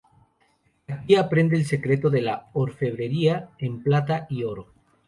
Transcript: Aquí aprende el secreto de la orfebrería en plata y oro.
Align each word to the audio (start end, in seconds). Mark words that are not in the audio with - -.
Aquí 0.87 1.13
aprende 1.15 1.55
el 1.55 1.65
secreto 1.67 2.09
de 2.09 2.21
la 2.21 2.49
orfebrería 2.53 3.51
en 3.59 3.83
plata 3.83 4.25
y 4.31 4.43
oro. 4.43 4.73